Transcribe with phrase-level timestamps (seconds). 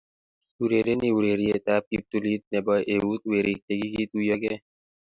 [0.55, 4.59] kiurereni urerietab kiptulit nebo eut werik che kiituyiogei